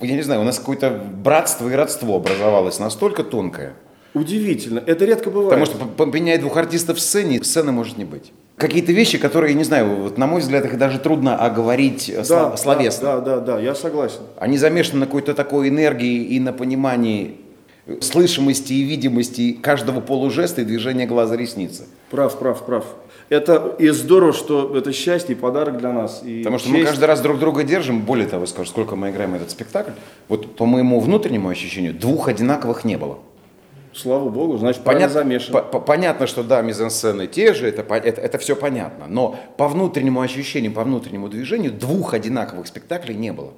я 0.00 0.14
не 0.14 0.22
знаю, 0.22 0.42
у 0.42 0.44
нас 0.44 0.60
какое-то 0.60 0.90
братство 0.90 1.68
и 1.68 1.72
родство 1.72 2.14
образовалось 2.14 2.78
настолько 2.78 3.24
тонкое. 3.24 3.74
Удивительно, 4.14 4.80
это 4.86 5.04
редко 5.04 5.28
бывает. 5.30 5.50
Потому 5.50 5.66
что 5.66 6.04
поменять 6.04 6.40
двух 6.40 6.56
артистов 6.56 6.98
в 6.98 7.00
сцене, 7.00 7.42
сцены 7.42 7.72
может 7.72 7.98
не 7.98 8.04
быть. 8.04 8.32
Какие-то 8.56 8.92
вещи, 8.92 9.18
которые, 9.18 9.50
я 9.50 9.58
не 9.58 9.64
знаю, 9.64 10.02
вот, 10.02 10.18
на 10.18 10.28
мой 10.28 10.40
взгляд, 10.40 10.64
их 10.66 10.78
даже 10.78 11.00
трудно 11.00 11.36
оговорить 11.36 12.14
да, 12.28 12.56
словесно. 12.56 13.04
Да, 13.04 13.20
да, 13.20 13.40
да, 13.40 13.54
да, 13.54 13.60
я 13.60 13.74
согласен. 13.74 14.20
Они 14.38 14.56
замешаны 14.56 15.00
на 15.00 15.06
какой-то 15.06 15.34
такой 15.34 15.68
энергии 15.68 16.22
и 16.22 16.38
на 16.38 16.52
понимании 16.52 17.40
слышимости 18.00 18.72
и 18.72 18.82
видимости 18.82 19.52
каждого 19.52 20.00
полужеста 20.00 20.62
и 20.62 20.64
движения 20.64 21.06
глаза 21.06 21.36
ресницы. 21.36 21.86
Прав, 22.10 22.38
прав, 22.38 22.64
прав. 22.64 22.84
Это 23.28 23.74
и 23.78 23.88
здорово, 23.88 24.32
что 24.32 24.76
это 24.76 24.92
счастье 24.92 25.34
и 25.34 25.38
подарок 25.38 25.78
для 25.78 25.92
нас. 25.92 26.22
И 26.24 26.38
Потому 26.38 26.58
что 26.58 26.68
честь. 26.68 26.80
мы 26.80 26.86
каждый 26.86 27.04
раз 27.04 27.20
друг 27.20 27.38
друга 27.38 27.64
держим. 27.64 28.02
Более 28.02 28.26
того, 28.26 28.46
скажу, 28.46 28.68
сколько 28.70 28.96
мы 28.96 29.10
играем 29.10 29.34
этот 29.34 29.50
спектакль, 29.50 29.92
вот 30.28 30.56
по 30.56 30.66
моему 30.66 31.00
внутреннему 31.00 31.48
ощущению, 31.48 31.94
двух 31.94 32.28
одинаковых 32.28 32.84
не 32.84 32.96
было. 32.96 33.18
Слава 33.94 34.28
богу, 34.28 34.56
значит, 34.58 34.82
понятно, 34.82 35.14
замешан. 35.14 35.52
По, 35.52 35.80
понятно, 35.80 36.26
что 36.26 36.42
да, 36.42 36.62
мизансцены 36.62 37.28
те 37.28 37.54
же, 37.54 37.68
это, 37.68 37.82
это, 37.94 38.20
это 38.20 38.38
все 38.38 38.56
понятно. 38.56 39.06
Но 39.08 39.36
по 39.56 39.68
внутреннему 39.68 40.20
ощущению, 40.20 40.72
по 40.72 40.82
внутреннему 40.82 41.28
движению 41.28 41.72
двух 41.72 42.12
одинаковых 42.12 42.66
спектаклей 42.66 43.14
не 43.14 43.32
было. 43.32 43.52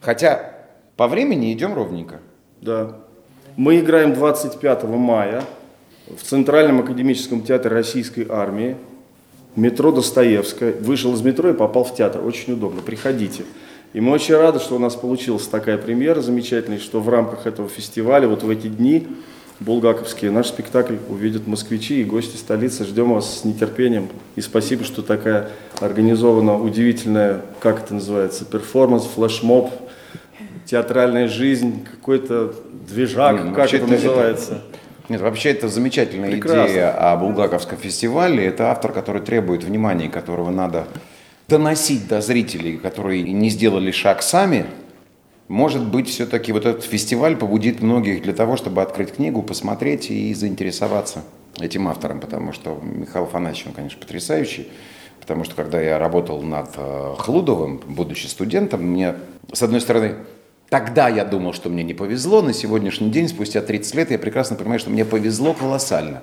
Хотя 0.00 0.52
по 0.96 1.06
времени 1.06 1.52
идем 1.52 1.74
ровненько. 1.74 2.20
Да. 2.60 2.96
Мы 3.58 3.80
играем 3.80 4.14
25 4.14 4.84
мая 4.84 5.42
в 6.06 6.22
Центральном 6.22 6.78
академическом 6.78 7.42
театре 7.42 7.74
Российской 7.74 8.24
армии. 8.28 8.76
Метро 9.56 9.90
Достоевская. 9.90 10.74
Вышел 10.74 11.12
из 11.14 11.22
метро 11.22 11.50
и 11.50 11.54
попал 11.54 11.82
в 11.82 11.92
театр. 11.92 12.24
Очень 12.24 12.52
удобно. 12.52 12.82
Приходите. 12.82 13.42
И 13.94 14.00
мы 14.00 14.12
очень 14.12 14.36
рады, 14.36 14.60
что 14.60 14.76
у 14.76 14.78
нас 14.78 14.94
получилась 14.94 15.48
такая 15.48 15.76
премьера 15.76 16.20
замечательная, 16.20 16.78
что 16.78 17.00
в 17.00 17.08
рамках 17.08 17.48
этого 17.48 17.68
фестиваля, 17.68 18.28
вот 18.28 18.44
в 18.44 18.48
эти 18.48 18.68
дни 18.68 19.08
булгаковские, 19.58 20.30
наш 20.30 20.46
спектакль 20.46 20.94
увидят 21.08 21.48
москвичи 21.48 22.00
и 22.00 22.04
гости 22.04 22.36
столицы. 22.36 22.84
Ждем 22.84 23.12
вас 23.12 23.40
с 23.40 23.44
нетерпением. 23.44 24.08
И 24.36 24.40
спасибо, 24.40 24.84
что 24.84 25.02
такая 25.02 25.48
организована 25.80 26.56
удивительная, 26.56 27.40
как 27.58 27.82
это 27.82 27.94
называется, 27.94 28.44
перформанс, 28.44 29.04
флешмоб, 29.04 29.72
театральная 30.68 31.28
жизнь, 31.28 31.86
какой-то 31.90 32.54
движак, 32.86 33.36
Не, 33.38 33.44
ну, 33.44 33.54
как 33.54 33.66
это 33.72 33.76
это- 33.76 33.86
называется. 33.86 34.62
Нет, 35.08 35.22
вообще 35.22 35.50
это 35.50 35.68
замечательная 35.68 36.30
Прекрасно. 36.30 36.70
идея 36.70 36.90
о 37.12 37.16
Булгаковском 37.16 37.78
фестивале. 37.78 38.44
Это 38.44 38.70
автор, 38.70 38.92
который 38.92 39.22
требует 39.22 39.64
внимания, 39.64 40.10
которого 40.10 40.50
надо 40.50 40.86
доносить 41.48 42.06
до 42.08 42.20
зрителей, 42.20 42.76
которые 42.76 43.22
не 43.22 43.48
сделали 43.48 43.90
шаг 43.90 44.22
сами. 44.22 44.66
Может 45.48 45.82
быть, 45.86 46.10
все-таки 46.10 46.52
вот 46.52 46.66
этот 46.66 46.84
фестиваль 46.84 47.36
побудит 47.36 47.80
многих 47.80 48.20
для 48.22 48.34
того, 48.34 48.58
чтобы 48.58 48.82
открыть 48.82 49.12
книгу, 49.12 49.40
посмотреть 49.42 50.10
и 50.10 50.34
заинтересоваться 50.34 51.22
этим 51.58 51.88
автором, 51.88 52.20
потому 52.20 52.52
что 52.52 52.78
Михаил 52.82 53.24
Афанасьевич, 53.24 53.68
он, 53.68 53.72
конечно, 53.72 53.98
потрясающий, 53.98 54.68
потому 55.20 55.44
что 55.44 55.54
когда 55.54 55.80
я 55.80 55.98
работал 55.98 56.42
над 56.42 56.68
э, 56.76 57.14
Хлудовым, 57.16 57.80
будучи 57.86 58.26
студентом, 58.26 58.82
мне, 58.82 59.14
с 59.54 59.62
одной 59.62 59.80
стороны, 59.80 60.16
Тогда 60.68 61.08
я 61.08 61.24
думал, 61.24 61.54
что 61.54 61.70
мне 61.70 61.82
не 61.82 61.94
повезло. 61.94 62.42
На 62.42 62.52
сегодняшний 62.52 63.10
день, 63.10 63.28
спустя 63.28 63.62
30 63.62 63.94
лет, 63.94 64.10
я 64.10 64.18
прекрасно 64.18 64.54
понимаю, 64.54 64.78
что 64.78 64.90
мне 64.90 65.04
повезло 65.04 65.54
колоссально. 65.54 66.22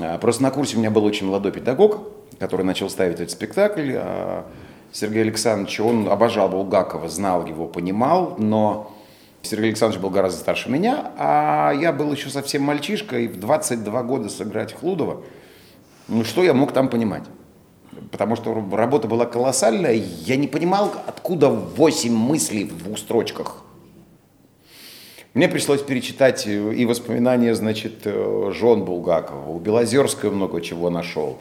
А, 0.00 0.16
Просто 0.18 0.42
на 0.42 0.50
курсе 0.50 0.76
у 0.76 0.80
меня 0.80 0.90
был 0.90 1.04
очень 1.04 1.26
молодой 1.26 1.52
педагог, 1.52 2.00
который 2.38 2.64
начал 2.64 2.88
ставить 2.88 3.16
этот 3.16 3.30
спектакль. 3.30 3.92
А, 3.94 4.46
Сергей 4.92 5.22
Александрович, 5.22 5.78
он 5.80 6.08
обожал 6.08 6.48
Булгакова, 6.48 7.08
знал 7.10 7.44
его, 7.44 7.66
понимал, 7.66 8.36
но 8.38 8.94
Сергей 9.42 9.68
Александрович 9.68 10.00
был 10.00 10.08
гораздо 10.08 10.40
старше 10.40 10.70
меня, 10.70 11.12
а 11.18 11.72
я 11.72 11.92
был 11.92 12.10
еще 12.12 12.30
совсем 12.30 12.62
мальчишка, 12.62 13.18
и 13.18 13.28
в 13.28 13.38
22 13.38 14.02
года 14.04 14.30
сыграть 14.30 14.72
Хлудова, 14.72 15.22
ну 16.08 16.24
что 16.24 16.42
я 16.42 16.54
мог 16.54 16.72
там 16.72 16.88
понимать? 16.88 17.24
Потому 18.10 18.36
что 18.36 18.54
работа 18.72 19.06
была 19.06 19.26
колоссальная, 19.26 19.92
я 19.92 20.36
не 20.36 20.46
понимал, 20.48 20.92
откуда 21.06 21.50
8 21.50 22.12
мыслей 22.14 22.64
в 22.64 22.78
двух 22.82 22.98
строчках. 22.98 23.65
Мне 25.36 25.48
пришлось 25.48 25.82
перечитать 25.82 26.46
э, 26.46 26.72
и 26.72 26.86
воспоминания, 26.86 27.54
значит, 27.54 28.06
э, 28.06 28.52
жен 28.54 28.84
Булгакова. 28.86 29.50
У 29.50 29.58
Белозерской 29.58 30.30
много 30.30 30.62
чего 30.62 30.88
нашел. 30.88 31.36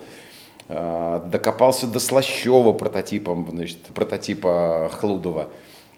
Э, 0.67 1.21
Докопался 1.31 1.87
до 1.87 2.01
Слащева 2.01 2.73
прототипом, 2.73 3.47
значит, 3.49 3.77
прототипа 3.93 4.91
Хлудова. 4.99 5.47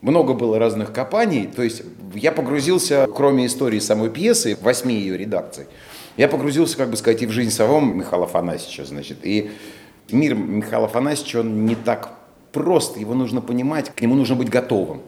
Много 0.01 0.34
было 0.34 0.60
разных 0.60 0.94
копаний. 0.94 1.48
То 1.48 1.63
есть 1.63 1.82
я 2.13 2.32
погрузился, 2.32 3.08
кроме 3.08 3.48
истории 3.48 3.80
самой 3.80 4.12
пьесы, 4.12 4.56
восьми 4.62 4.94
ее 4.94 5.18
редакций, 5.18 5.66
я 6.18 6.27
погрузился, 6.27 6.77
как 6.77 6.92
бы 6.92 6.98
сказать, 6.98 7.24
и 7.24 7.25
в 7.25 7.32
жизнь 7.32 7.50
самого 7.50 7.80
Михаила 7.80 8.25
Афанасьевича, 8.25 8.86
значит. 8.86 9.18
И 9.24 9.50
мир 10.12 10.36
Михаила 10.36 10.86
Афанасьевича, 10.86 11.39
он 11.39 11.66
не 11.66 11.74
так 11.74 12.12
прост, 12.51 12.96
его 12.98 13.16
нужно 13.16 13.42
понимать, 13.42 13.89
к 13.89 14.00
нему 14.01 14.13
нужно 14.13 14.36
быть 14.36 14.50
готовым. 14.50 15.01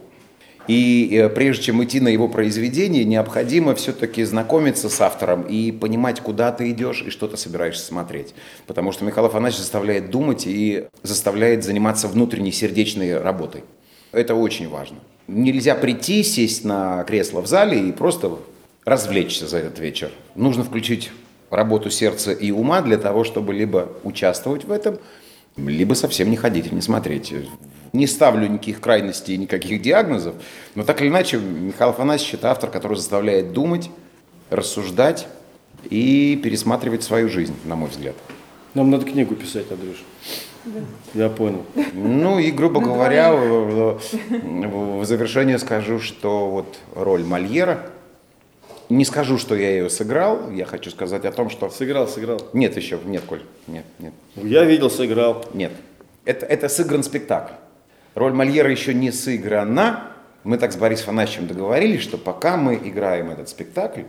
И 0.68 1.10
э, 1.12 1.30
прежде 1.30 1.64
чем 1.66 1.84
идти 1.84 2.00
на 2.00 2.10
его 2.10 2.28
произведение, 2.28 3.04
необходимо 3.04 3.74
все-таки 3.76 4.24
знакомиться 4.24 4.90
с 4.90 5.02
автором 5.02 5.44
и 5.44 5.72
понимать, 5.72 6.20
куда 6.22 6.52
ты 6.52 6.70
идешь 6.70 7.02
и 7.02 7.10
что 7.10 7.28
ты 7.28 7.38
собираешься 7.38 7.86
смотреть. 7.86 8.36
Потому 8.68 8.92
что 8.92 9.04
Михаил 9.04 9.26
Афанасьевич 9.26 9.64
заставляет 9.64 10.12
думать 10.12 10.44
и 10.46 10.88
заставляет 11.02 11.64
заниматься 11.64 12.08
внутренней 12.08 12.52
сердечной 12.52 13.20
работой. 13.20 13.64
Это 14.12 14.36
очень 14.36 14.70
важно. 14.70 14.98
Нельзя 15.28 15.76
прийти, 15.76 16.24
сесть 16.24 16.66
на 16.66 17.04
кресло 17.04 17.42
в 17.42 17.48
зале 17.48 17.90
и 17.90 17.92
просто 17.92 18.38
развлечься 18.86 19.48
за 19.48 19.58
этот 19.58 19.80
вечер. 19.80 20.12
Нужно 20.36 20.64
включить 20.64 21.12
работу 21.50 21.90
сердца 21.90 22.32
и 22.32 22.52
ума 22.52 22.82
для 22.82 22.98
того, 22.98 23.24
чтобы 23.24 23.54
либо 23.54 23.90
участвовать 24.04 24.66
в 24.66 24.72
этом, 24.72 25.00
либо 25.58 25.94
совсем 25.94 26.30
не 26.30 26.38
ходить 26.38 26.68
и 26.68 26.76
не 26.76 26.82
смотреть. 26.82 27.34
Не 27.94 28.06
ставлю 28.08 28.48
никаких 28.48 28.82
крайностей, 28.82 29.36
никаких 29.38 29.82
диагнозов, 29.82 30.36
но 30.76 30.84
так 30.84 31.02
или 31.02 31.08
иначе 31.10 31.38
Михаил 31.38 31.90
Афанасьевич– 31.92 32.34
это 32.36 32.52
автор, 32.52 32.70
который 32.70 32.98
заставляет 32.98 33.52
думать, 33.52 33.90
рассуждать 34.50 35.28
и 35.90 36.40
пересматривать 36.44 37.04
свою 37.04 37.30
жизнь, 37.30 37.56
на 37.66 37.76
мой 37.76 37.90
взгляд. 37.90 38.16
Нам 38.76 38.92
надо 38.92 39.06
книгу 39.06 39.36
писать, 39.36 39.72
Андрюш. 39.72 40.04
Я 41.16 41.30
понял. 41.30 41.66
Ну 41.94 42.38
и, 42.38 42.52
грубо 42.52 42.80
говоря, 42.82 43.34
в, 43.34 43.98
в- 43.98 45.00
в 45.00 45.06
завершение 45.06 45.58
скажу, 45.58 46.00
что 46.00 46.50
вот 46.50 46.78
роль 46.94 47.24
Мольера, 47.24 47.90
не 48.90 49.06
скажу, 49.06 49.38
что 49.38 49.56
я 49.56 49.72
ее 49.72 49.90
сыграл, 49.90 50.52
я 50.52 50.66
хочу 50.66 50.92
сказать 50.92 51.26
о 51.26 51.32
том, 51.32 51.50
что... 51.50 51.70
Сыграл, 51.70 52.08
сыграл. 52.08 52.42
Нет 52.54 52.76
еще, 52.76 53.00
нет, 53.06 53.24
Коль, 53.26 53.42
нет, 53.68 53.86
нет. 54.00 54.14
Я 54.36 54.64
видел, 54.66 54.90
сыграл. 54.92 55.46
Нет. 55.54 55.72
Это, 56.26 56.46
это 56.46 56.70
сыгран 56.70 57.04
спектакль. 57.04 57.54
Роль 58.16 58.34
Мольера 58.34 58.70
еще 58.70 58.94
не 58.94 59.12
сыграна. 59.12 60.04
Мы 60.44 60.58
так 60.58 60.72
с 60.72 60.76
Борисом 60.78 61.10
Афанасьевичем 61.10 61.48
договорились, 61.48 62.02
что 62.02 62.18
пока 62.18 62.58
мы 62.58 62.76
играем 62.76 63.30
этот 63.30 63.50
спектакль, 63.50 64.04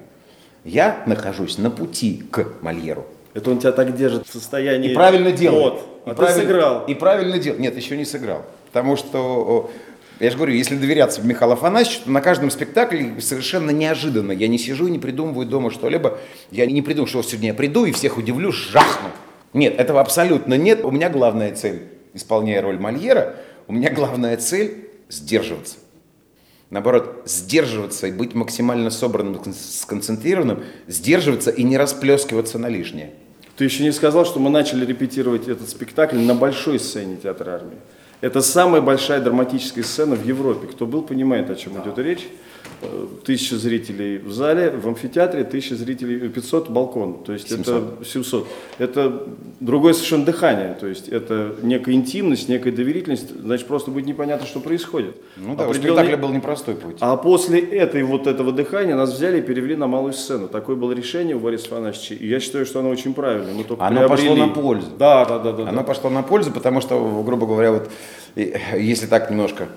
я 0.64 1.02
нахожусь 1.06 1.58
на 1.58 1.70
пути 1.70 2.22
к 2.30 2.46
Мольеру. 2.62 3.06
Это 3.34 3.50
он 3.50 3.58
тебя 3.58 3.72
так 3.72 3.96
держит 3.96 4.26
в 4.26 4.32
состоянии... 4.32 4.90
И 4.90 4.94
правильно 4.94 5.32
делает. 5.32 5.74
Вот. 5.74 5.80
И 6.06 6.10
А 6.10 6.10
ты 6.10 6.16
правильно- 6.16 6.42
сыграл. 6.42 6.84
И 6.86 6.94
правильно 6.94 7.38
делает. 7.38 7.60
Нет, 7.60 7.76
еще 7.76 7.96
не 7.96 8.04
сыграл. 8.04 8.44
Потому 8.66 8.96
что, 8.96 9.70
я 10.18 10.30
же 10.30 10.36
говорю, 10.36 10.54
если 10.54 10.76
доверяться 10.76 11.20
Михаилу 11.22 11.54
Афанасьевичу, 11.54 12.04
то 12.04 12.10
на 12.10 12.20
каждом 12.20 12.50
спектакле 12.50 13.20
совершенно 13.20 13.70
неожиданно. 13.70 14.32
Я 14.32 14.48
не 14.48 14.58
сижу 14.58 14.86
и 14.86 14.90
не 14.90 14.98
придумываю 14.98 15.46
дома 15.46 15.70
что-либо. 15.70 16.18
Я 16.50 16.66
не 16.66 16.82
придумаю, 16.82 17.08
что 17.08 17.22
сегодня 17.22 17.48
я 17.48 17.54
приду 17.54 17.84
и 17.84 17.92
всех 17.92 18.16
удивлю, 18.18 18.50
жахну. 18.52 19.10
Нет, 19.52 19.78
этого 19.78 20.00
абсолютно 20.00 20.54
нет. 20.54 20.84
У 20.84 20.90
меня 20.90 21.08
главная 21.10 21.54
цель, 21.54 21.82
исполняя 22.14 22.62
роль 22.62 22.78
Мольера, 22.78 23.36
у 23.68 23.72
меня 23.72 23.90
главная 23.90 24.36
цель 24.36 24.88
сдерживаться. 25.08 25.78
Наоборот, 26.70 27.22
сдерживаться 27.26 28.06
и 28.06 28.12
быть 28.12 28.34
максимально 28.34 28.90
собранным, 28.90 29.40
сконцентрированным, 29.52 30.62
сдерживаться 30.86 31.50
и 31.50 31.64
не 31.64 31.76
расплескиваться 31.76 32.58
на 32.58 32.68
лишнее. 32.68 33.12
Ты 33.56 33.64
еще 33.64 33.82
не 33.82 33.92
сказал, 33.92 34.24
что 34.24 34.38
мы 34.38 34.50
начали 34.50 34.86
репетировать 34.86 35.48
этот 35.48 35.68
спектакль 35.68 36.18
на 36.18 36.34
большой 36.34 36.78
сцене 36.78 37.16
театра 37.16 37.56
армии. 37.56 37.76
Это 38.20 38.40
самая 38.40 38.80
большая 38.80 39.20
драматическая 39.20 39.82
сцена 39.82 40.14
в 40.14 40.24
Европе. 40.24 40.68
Кто 40.68 40.86
был, 40.86 41.02
понимает, 41.02 41.50
о 41.50 41.56
чем 41.56 41.80
идет 41.82 41.98
речь. 41.98 42.26
Э, 42.82 43.06
Тысяча 43.24 43.56
зрителей 43.56 44.16
в 44.18 44.32
зале, 44.32 44.70
в 44.70 44.88
амфитеатре 44.88 45.44
тысяча 45.44 45.74
зрителей, 45.76 46.16
э, 46.26 46.28
500 46.30 46.70
балкон, 46.70 47.22
то 47.24 47.32
есть 47.34 47.50
700. 47.50 47.76
это 48.00 48.04
700. 48.06 48.46
Это 48.78 49.26
другое 49.60 49.92
совершенно 49.92 50.24
дыхание, 50.24 50.74
то 50.80 50.86
есть 50.86 51.08
это 51.10 51.56
некая 51.62 51.92
интимность, 51.94 52.48
некая 52.48 52.72
доверительность, 52.72 53.38
значит 53.38 53.66
просто 53.66 53.90
будет 53.90 54.06
непонятно, 54.06 54.46
что 54.46 54.60
происходит. 54.60 55.14
Ну 55.36 55.54
да, 55.56 55.66
у 55.66 55.70
Определенный- 55.70 55.98
спектакля 56.04 56.16
был 56.16 56.32
непростой 56.32 56.74
путь. 56.74 56.96
а 57.00 57.18
после 57.18 57.60
этой 57.60 58.02
вот 58.02 58.26
этого 58.26 58.50
дыхания 58.50 58.96
нас 58.96 59.12
взяли 59.12 59.40
и 59.40 59.42
перевели 59.42 59.76
на 59.76 59.86
малую 59.86 60.14
сцену. 60.14 60.48
Такое 60.48 60.74
было 60.76 60.92
решение 60.92 61.36
у 61.36 61.40
Бориса 61.40 61.66
Афанасьевича. 61.66 62.14
И 62.14 62.26
я 62.28 62.40
считаю, 62.40 62.64
что 62.64 62.80
оно 62.80 62.88
очень 62.88 63.12
правильное. 63.12 63.52
Мы 63.52 63.64
только 63.64 63.84
Оно 63.84 64.08
пошло 64.08 64.34
приобрели- 64.34 64.40
на 64.40 64.48
пользу. 64.48 64.86
Да, 64.98 65.26
да, 65.26 65.38
да, 65.38 65.52
да. 65.52 65.62
Оно 65.68 65.78
да. 65.78 65.82
пошло 65.84 66.08
на 66.08 66.22
пользу, 66.22 66.50
потому 66.50 66.80
что, 66.80 67.22
грубо 67.26 67.46
говоря, 67.46 67.72
вот 67.72 67.90
и- 68.36 68.54
если 68.78 69.04
так 69.06 69.30
немножко 69.30 69.68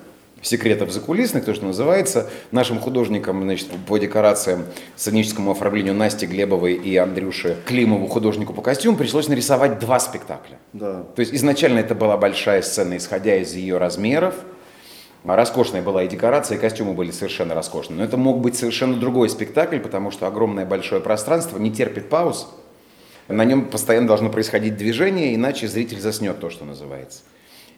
секретов 0.43 0.91
закулисных, 0.91 1.45
то, 1.45 1.53
что 1.53 1.65
называется, 1.65 2.29
нашим 2.51 2.79
художникам 2.79 3.41
значит, 3.41 3.69
по 3.87 3.97
декорациям, 3.97 4.65
сценическому 4.95 5.51
оформлению 5.51 5.95
Насти 5.95 6.25
Глебовой 6.25 6.73
и 6.73 6.95
Андрюши 6.97 7.57
Климову, 7.65 8.07
художнику 8.07 8.53
по 8.53 8.61
костюму, 8.61 8.97
пришлось 8.97 9.27
нарисовать 9.27 9.79
два 9.79 9.99
спектакля. 9.99 10.59
Да. 10.73 11.03
То 11.15 11.19
есть 11.21 11.33
изначально 11.33 11.79
это 11.79 11.95
была 11.95 12.17
большая 12.17 12.61
сцена, 12.61 12.97
исходя 12.97 13.35
из 13.37 13.53
ее 13.53 13.77
размеров. 13.77 14.35
Роскошная 15.23 15.81
была 15.81 16.03
и 16.03 16.09
декорация, 16.09 16.57
и 16.57 16.59
костюмы 16.59 16.93
были 16.93 17.11
совершенно 17.11 17.55
роскошные. 17.55 17.97
Но 17.97 18.03
это 18.03 18.17
мог 18.17 18.41
быть 18.41 18.57
совершенно 18.57 18.97
другой 18.97 19.29
спектакль, 19.29 19.79
потому 19.79 20.11
что 20.11 20.27
огромное 20.27 20.65
большое 20.65 20.99
пространство 20.99 21.57
не 21.57 21.71
терпит 21.71 22.09
пауз. 22.09 22.49
На 23.29 23.45
нем 23.45 23.67
постоянно 23.67 24.07
должно 24.07 24.29
происходить 24.29 24.75
движение, 24.75 25.33
иначе 25.33 25.69
зритель 25.69 26.01
заснет, 26.01 26.41
то, 26.41 26.49
что 26.49 26.65
называется. 26.65 27.21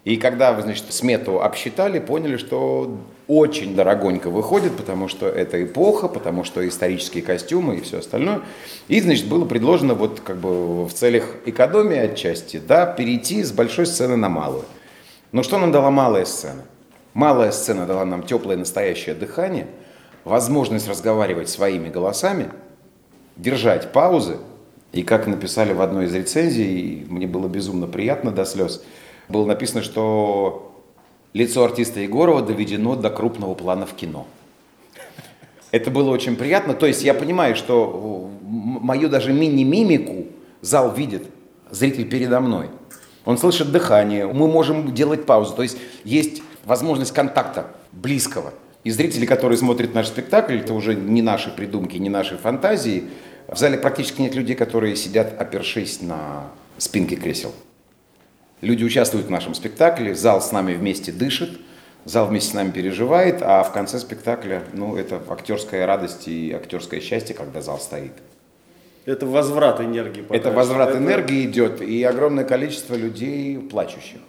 И 0.05 0.17
когда 0.17 0.59
значит, 0.61 0.85
смету 0.93 1.41
обсчитали, 1.41 1.97
поняли, 1.97 2.37
что 2.37 2.95
очень 3.27 3.75
дорогонько 3.75 4.29
выходит, 4.29 4.77
потому 4.77 5.07
что 5.07 5.27
это 5.27 5.63
эпоха, 5.63 6.07
потому 6.07 6.43
что 6.43 6.65
исторические 6.67 7.23
костюмы 7.23 7.77
и 7.77 7.81
все 7.81 7.97
остальное. 7.97 8.41
И, 8.87 9.01
значит, 9.01 9.25
было 9.25 9.45
предложено 9.45 9.95
вот 9.95 10.19
как 10.19 10.37
бы 10.37 10.85
в 10.85 10.93
целях 10.93 11.25
экономии 11.45 11.97
отчасти, 11.97 12.61
да, 12.65 12.85
перейти 12.85 13.43
с 13.43 13.51
большой 13.51 13.87
сцены 13.87 14.15
на 14.15 14.29
малую. 14.29 14.65
Но 15.31 15.41
что 15.41 15.57
нам 15.57 15.71
дала 15.71 15.89
малая 15.89 16.25
сцена? 16.25 16.61
Малая 17.15 17.51
сцена 17.51 17.87
дала 17.87 18.05
нам 18.05 18.21
теплое 18.21 18.57
настоящее 18.57 19.15
дыхание, 19.15 19.65
возможность 20.23 20.87
разговаривать 20.87 21.49
своими 21.49 21.89
голосами, 21.89 22.49
держать 23.37 23.91
паузы. 23.91 24.37
И 24.91 25.01
как 25.01 25.25
написали 25.25 25.73
в 25.73 25.81
одной 25.81 26.05
из 26.05 26.13
рецензий, 26.13 27.07
мне 27.09 27.25
было 27.25 27.47
безумно 27.47 27.87
приятно 27.87 28.29
до 28.29 28.45
слез, 28.45 28.83
было 29.29 29.45
написано, 29.45 29.81
что 29.81 30.83
лицо 31.33 31.63
артиста 31.63 31.99
Егорова 31.99 32.41
доведено 32.41 32.95
до 32.95 33.09
крупного 33.09 33.55
плана 33.55 33.85
в 33.85 33.93
кино. 33.93 34.25
Это 35.71 35.91
было 35.91 36.11
очень 36.11 36.35
приятно. 36.35 36.73
То 36.73 36.85
есть 36.85 37.03
я 37.03 37.13
понимаю, 37.13 37.55
что 37.55 38.29
мою 38.41 39.09
даже 39.09 39.33
мини-мимику 39.33 40.27
зал 40.61 40.93
видит, 40.93 41.27
зритель 41.69 42.07
передо 42.07 42.39
мной. 42.39 42.69
Он 43.25 43.37
слышит 43.37 43.71
дыхание, 43.71 44.27
мы 44.27 44.47
можем 44.47 44.93
делать 44.93 45.25
паузу. 45.25 45.53
То 45.55 45.63
есть 45.63 45.77
есть 46.03 46.41
возможность 46.63 47.13
контакта 47.13 47.67
близкого. 47.91 48.53
И 48.83 48.91
зрители, 48.91 49.25
которые 49.25 49.57
смотрят 49.57 49.95
наш 49.95 50.07
спектакль, 50.07 50.59
это 50.59 50.73
уже 50.73 50.93
не 50.93 51.23
наши 51.23 51.49
придумки, 51.49 51.97
не 51.97 52.09
наши 52.09 52.37
фантазии. 52.37 53.05
В 53.47 53.57
зале 53.57 53.77
практически 53.77 54.21
нет 54.21 54.35
людей, 54.35 54.55
которые 54.55 54.95
сидят, 54.95 55.39
опершись 55.41 56.01
на 56.01 56.45
спинке 56.77 57.15
кресел. 57.15 57.51
Люди 58.61 58.83
участвуют 58.83 59.27
в 59.27 59.29
нашем 59.29 59.53
спектакле, 59.53 60.15
зал 60.15 60.41
с 60.41 60.51
нами 60.51 60.73
вместе 60.73 61.11
дышит, 61.11 61.59
зал 62.05 62.27
вместе 62.27 62.51
с 62.51 62.53
нами 62.53 62.71
переживает, 62.71 63.41
а 63.41 63.63
в 63.63 63.73
конце 63.73 63.99
спектакля, 63.99 64.63
ну, 64.73 64.95
это 64.95 65.21
актерская 65.29 65.85
радость 65.85 66.27
и 66.27 66.53
актерское 66.53 67.01
счастье, 67.01 67.35
когда 67.35 67.61
зал 67.61 67.79
стоит. 67.79 68.13
Это 69.05 69.25
возврат 69.25 69.81
энергии. 69.81 70.21
Пока 70.21 70.35
это 70.35 70.51
возврат 70.51 70.89
это... 70.89 70.97
энергии 70.97 71.45
идет 71.45 71.81
и 71.81 72.03
огромное 72.03 72.43
количество 72.43 72.95
людей 72.95 73.59
плачущих. 73.59 74.19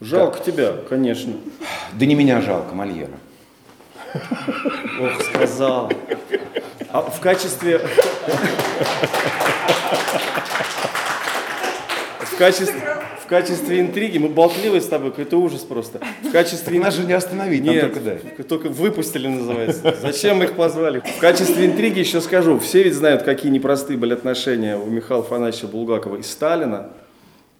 Жалко 0.00 0.38
да. 0.38 0.44
тебя, 0.44 0.72
конечно. 0.88 1.34
Да 1.92 2.06
не 2.06 2.14
меня 2.14 2.40
жалко, 2.40 2.74
Мольера. 2.74 3.18
Ох, 4.14 5.22
сказал. 5.22 5.92
А 6.88 7.02
в 7.02 7.20
качестве... 7.20 7.80
В 12.20 12.36
качестве, 12.38 12.82
качестве 13.32 13.80
интриги, 13.80 14.18
мы 14.18 14.28
болтливы 14.28 14.78
с 14.78 14.86
тобой, 14.86 15.08
какой-то 15.08 15.38
ужас 15.38 15.62
просто. 15.62 16.00
В 16.22 16.30
качестве... 16.30 16.78
Нас 16.78 16.94
же 16.94 17.04
не 17.04 17.14
остановить, 17.14 17.62
Нет, 17.62 17.80
только 17.80 18.00
дай. 18.00 18.18
только 18.46 18.68
выпустили 18.68 19.26
называется. 19.26 19.96
Зачем 20.02 20.42
их 20.42 20.52
позвали? 20.52 21.00
В 21.00 21.18
качестве 21.18 21.64
интриги 21.64 22.00
еще 22.00 22.20
скажу, 22.20 22.58
все 22.58 22.82
ведь 22.82 22.92
знают, 22.92 23.22
какие 23.22 23.50
непростые 23.50 23.96
были 23.96 24.12
отношения 24.12 24.76
у 24.76 24.84
Михаила 24.84 25.22
Фанасьевича 25.22 25.68
Булгакова 25.68 26.16
и 26.16 26.22
Сталина. 26.22 26.90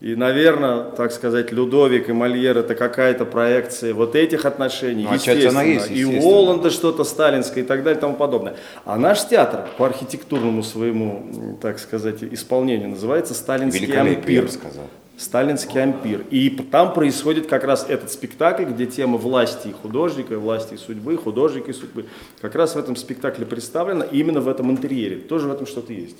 И, 0.02 0.14
наверное, 0.14 0.90
так 0.90 1.10
сказать, 1.10 1.52
Людовик 1.52 2.10
и 2.10 2.12
Мольер 2.12 2.58
это 2.58 2.74
какая-то 2.74 3.24
проекция 3.24 3.94
вот 3.94 4.14
этих 4.14 4.44
отношений, 4.44 5.04
ну, 5.08 5.14
естественно. 5.14 5.60
Она 5.60 5.62
есть, 5.62 5.88
естественно. 5.88 6.20
И 6.20 6.22
у 6.22 6.34
Оланда 6.34 6.68
что-то 6.68 7.04
сталинское 7.04 7.64
и 7.64 7.66
так 7.66 7.82
далее 7.82 7.96
и 7.96 8.00
тому 8.00 8.16
подобное. 8.16 8.56
А 8.84 8.98
наш 8.98 9.26
театр 9.26 9.68
по 9.78 9.86
архитектурному 9.86 10.62
своему, 10.62 11.56
так 11.62 11.78
сказать, 11.78 12.22
исполнению 12.24 12.90
называется 12.90 13.32
«Сталинский 13.32 13.90
ампир». 13.96 14.50
сказал. 14.50 14.84
Сталинский 15.22 15.82
ампир. 15.82 16.24
И 16.30 16.50
там 16.50 16.92
происходит 16.92 17.46
как 17.46 17.64
раз 17.64 17.86
этот 17.88 18.10
спектакль, 18.12 18.64
где 18.64 18.86
тема 18.86 19.18
власти 19.18 19.68
и 19.68 19.72
художника, 19.72 20.38
власти 20.38 20.74
и 20.74 20.76
судьбы, 20.76 21.16
художника 21.16 21.70
и 21.70 21.74
судьбы, 21.74 22.06
как 22.40 22.54
раз 22.54 22.74
в 22.74 22.78
этом 22.78 22.96
спектакле 22.96 23.46
представлена, 23.46 24.04
именно 24.04 24.40
в 24.40 24.48
этом 24.48 24.70
интерьере. 24.70 25.16
Тоже 25.16 25.48
в 25.48 25.52
этом 25.52 25.66
что-то 25.66 25.92
есть 25.92 26.16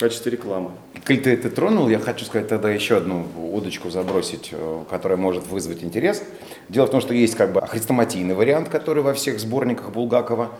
качестве 0.00 0.32
рекламы. 0.32 0.70
Коль 1.06 1.20
ты 1.20 1.30
это 1.34 1.50
тронул, 1.50 1.88
я 1.90 1.98
хочу 1.98 2.24
сказать 2.24 2.48
тогда 2.48 2.70
еще 2.70 2.96
одну 2.96 3.26
удочку 3.52 3.90
забросить, 3.90 4.48
э, 4.52 4.84
которая 4.88 5.18
может 5.18 5.46
вызвать 5.46 5.84
интерес. 5.84 6.24
Дело 6.70 6.86
в 6.86 6.90
том, 6.90 7.02
что 7.02 7.12
есть 7.12 7.36
как 7.36 7.52
бы 7.52 7.60
хрестоматийный 7.60 8.34
вариант, 8.34 8.70
который 8.70 9.02
во 9.02 9.12
всех 9.12 9.38
сборниках 9.38 9.92
Булгакова. 9.92 10.52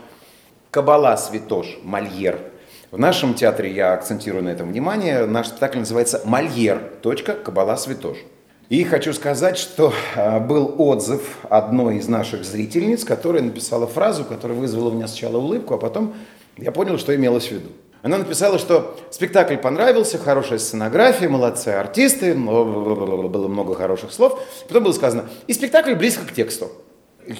Кабала, 0.69 1.17
Святош, 1.17 1.79
Мольер. 1.83 2.50
В 2.91 2.99
нашем 2.99 3.35
театре, 3.35 3.71
я 3.71 3.93
акцентирую 3.93 4.43
на 4.43 4.49
этом 4.49 4.67
внимание, 4.67 5.25
наш 5.25 5.47
спектакль 5.47 5.79
называется 5.79 6.21
«Мольер. 6.25 6.91
Кабала, 7.41 7.77
Святош». 7.77 8.17
И 8.67 8.83
хочу 8.83 9.13
сказать, 9.13 9.57
что 9.57 9.93
э, 10.17 10.41
был 10.41 10.75
отзыв 10.77 11.37
одной 11.49 11.99
из 11.99 12.09
наших 12.09 12.43
зрительниц, 12.43 13.05
которая 13.05 13.43
написала 13.43 13.87
фразу, 13.87 14.25
которая 14.25 14.57
вызвала 14.57 14.89
у 14.89 14.91
меня 14.91 15.07
сначала 15.07 15.37
улыбку, 15.37 15.73
а 15.73 15.77
потом 15.77 16.15
я 16.57 16.73
понял, 16.73 16.97
что 16.97 17.15
имелось 17.15 17.47
в 17.47 17.51
виду. 17.51 17.69
Она 18.01 18.17
написала, 18.17 18.59
что 18.59 18.99
спектакль 19.09 19.55
понравился, 19.55 20.17
хорошая 20.17 20.59
сценография, 20.59 21.29
молодцы 21.29 21.69
артисты, 21.69 22.33
было 22.35 23.47
много 23.47 23.73
хороших 23.73 24.11
слов. 24.11 24.37
Потом 24.67 24.83
было 24.83 24.91
сказано, 24.91 25.29
и 25.47 25.53
спектакль 25.53 25.95
близко 25.95 26.25
к 26.25 26.33
тексту. 26.33 26.69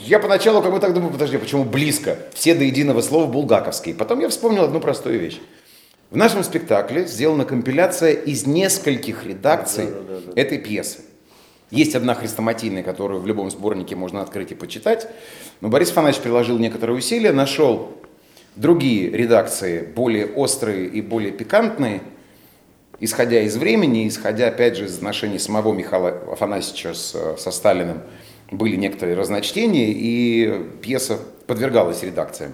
Я 0.06 0.20
поначалу 0.20 0.62
как 0.62 0.72
бы 0.72 0.80
так 0.80 0.94
думаю, 0.94 1.12
подожди, 1.12 1.38
почему 1.38 1.64
близко? 1.64 2.18
Все 2.34 2.56
до 2.56 2.64
единого 2.64 3.02
слова 3.02 3.28
булгаковские. 3.28 3.96
Потом 3.96 4.20
я 4.20 4.30
вспомнил 4.30 4.64
одну 4.64 4.80
простую 4.80 5.20
вещь. 5.20 5.40
В 6.10 6.18
нашем 6.18 6.44
спектакле 6.44 7.06
сделана 7.06 7.46
компиляция 7.46 8.14
из 8.14 8.46
нескольких 8.46 9.26
редакций 9.26 9.86
да, 9.86 9.92
да, 9.92 10.20
да, 10.20 10.34
да. 10.34 10.42
этой 10.42 10.58
пьесы. 10.58 11.00
Есть 11.70 11.96
одна 11.96 12.16
хрестоматийная, 12.16 12.84
которую 12.84 13.22
в 13.22 13.28
любом 13.28 13.50
сборнике 13.50 13.96
можно 13.96 14.22
открыть 14.22 14.52
и 14.52 14.56
почитать. 14.56 15.08
Но 15.62 15.70
Борис 15.70 15.90
Фанович 15.92 16.18
приложил 16.18 16.58
некоторые 16.58 16.98
усилия, 16.98 17.32
нашел 17.32 17.96
другие 18.58 19.10
редакции, 19.10 19.82
более 19.82 20.28
острые 20.28 20.88
и 20.88 21.02
более 21.02 21.32
пикантные, 21.32 22.02
исходя 23.00 23.42
из 23.42 23.56
времени, 23.56 24.08
исходя, 24.08 24.48
опять 24.48 24.76
же, 24.76 24.86
из 24.86 24.98
отношений 24.98 25.40
самого 25.40 25.74
Михаила 25.74 26.10
Афанасьевича 26.34 26.94
с, 26.94 27.38
со 27.38 27.52
Сталиным, 27.52 28.02
были 28.52 28.76
некоторые 28.76 29.16
разночтения, 29.16 29.92
и 29.92 30.64
пьеса 30.82 31.20
подвергалась 31.48 32.04
редакциям. 32.04 32.54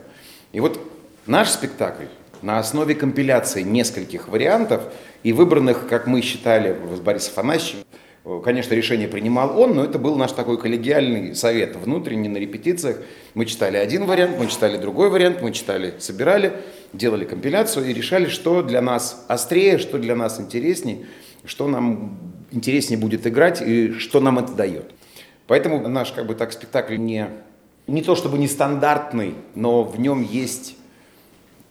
И 0.53 0.60
вот 0.60 0.79
наш 1.25 1.49
спектакль 1.49 2.05
на 2.41 2.60
основе 2.60 2.95
компиляции 2.95 3.63
нескольких 3.63 4.29
вариантов 4.29 4.83
и 5.23 5.33
выбранных, 5.33 5.88
как 5.88 6.07
мы 6.07 6.21
считали, 6.21 6.77
с 6.95 6.99
Борисом 6.99 7.31
Афанасьевичем, 7.33 7.83
Конечно, 8.43 8.73
решение 8.73 9.07
принимал 9.07 9.57
он, 9.57 9.75
но 9.75 9.86
это 9.86 9.97
был 9.97 10.17
наш 10.17 10.33
такой 10.33 10.57
коллегиальный 10.57 11.33
совет 11.33 11.77
внутренний 11.77 12.27
на 12.27 12.36
репетициях. 12.36 12.97
Мы 13.36 13.45
читали 13.45 13.77
один 13.77 14.03
вариант, 14.03 14.38
мы 14.38 14.47
читали 14.47 14.75
другой 14.75 15.10
вариант, 15.10 15.41
мы 15.41 15.53
читали, 15.53 15.93
собирали, 15.99 16.51
делали 16.91 17.23
компиляцию 17.23 17.89
и 17.89 17.93
решали, 17.93 18.27
что 18.27 18.63
для 18.63 18.81
нас 18.81 19.23
острее, 19.29 19.77
что 19.77 19.97
для 19.97 20.13
нас 20.13 20.41
интереснее, 20.41 21.05
что 21.45 21.69
нам 21.69 22.19
интереснее 22.51 22.99
будет 22.99 23.25
играть 23.25 23.62
и 23.62 23.93
что 23.93 24.19
нам 24.19 24.39
это 24.39 24.51
дает. 24.51 24.91
Поэтому 25.47 25.88
наш 25.88 26.12
как 26.12 26.27
бы 26.27 26.36
так 26.36 26.51
спектакль 26.51 26.97
не, 26.97 27.29
не 27.88 28.01
то 28.01 28.15
чтобы 28.15 28.38
нестандартный, 28.38 29.36
но 29.55 29.83
в 29.83 29.99
нем 29.99 30.21
есть 30.21 30.75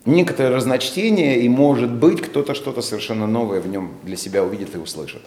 некоторое 0.04 0.54
разночтение, 0.54 1.40
и 1.40 1.48
может 1.48 1.92
быть 1.92 2.22
кто-то 2.22 2.54
что-то 2.54 2.82
совершенно 2.82 3.26
новое 3.26 3.60
в 3.60 3.68
нем 3.68 3.92
для 4.02 4.16
себя 4.16 4.42
увидит 4.44 4.74
и 4.74 4.78
услышит 4.78 5.22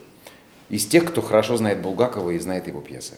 из 0.70 0.86
тех, 0.86 1.06
кто 1.06 1.22
хорошо 1.22 1.58
знает 1.58 1.82
Булгакова 1.82 2.32
и 2.32 2.40
знает 2.40 2.68
его 2.68 2.80
пьесы. 2.80 3.16